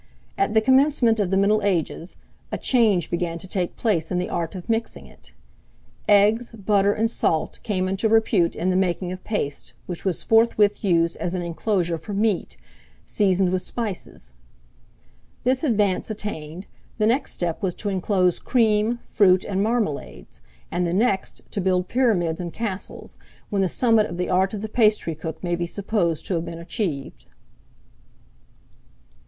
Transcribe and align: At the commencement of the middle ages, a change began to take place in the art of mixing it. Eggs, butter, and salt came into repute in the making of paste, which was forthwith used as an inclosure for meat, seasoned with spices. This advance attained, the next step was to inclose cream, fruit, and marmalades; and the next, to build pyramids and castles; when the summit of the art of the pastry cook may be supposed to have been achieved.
At 0.35 0.55
the 0.55 0.61
commencement 0.61 1.19
of 1.19 1.29
the 1.29 1.37
middle 1.37 1.61
ages, 1.61 2.17
a 2.51 2.57
change 2.57 3.11
began 3.11 3.37
to 3.37 3.47
take 3.47 3.75
place 3.75 4.11
in 4.11 4.17
the 4.17 4.31
art 4.31 4.55
of 4.55 4.67
mixing 4.67 5.05
it. 5.05 5.31
Eggs, 6.09 6.53
butter, 6.53 6.91
and 6.91 7.07
salt 7.11 7.59
came 7.61 7.87
into 7.87 8.09
repute 8.09 8.55
in 8.55 8.71
the 8.71 8.75
making 8.75 9.11
of 9.11 9.23
paste, 9.23 9.75
which 9.85 10.03
was 10.03 10.23
forthwith 10.23 10.83
used 10.83 11.17
as 11.17 11.35
an 11.35 11.43
inclosure 11.43 11.99
for 11.99 12.15
meat, 12.15 12.57
seasoned 13.05 13.51
with 13.51 13.61
spices. 13.61 14.31
This 15.43 15.63
advance 15.63 16.09
attained, 16.09 16.65
the 16.97 17.05
next 17.05 17.33
step 17.33 17.61
was 17.61 17.75
to 17.75 17.89
inclose 17.89 18.39
cream, 18.39 18.97
fruit, 19.03 19.43
and 19.45 19.61
marmalades; 19.61 20.41
and 20.71 20.87
the 20.87 20.95
next, 20.95 21.41
to 21.51 21.61
build 21.61 21.87
pyramids 21.89 22.41
and 22.41 22.51
castles; 22.51 23.19
when 23.51 23.61
the 23.61 23.69
summit 23.69 24.07
of 24.07 24.17
the 24.17 24.31
art 24.31 24.55
of 24.55 24.61
the 24.61 24.67
pastry 24.67 25.13
cook 25.13 25.43
may 25.43 25.55
be 25.55 25.67
supposed 25.67 26.25
to 26.25 26.33
have 26.33 26.45
been 26.45 26.57
achieved. 26.57 27.27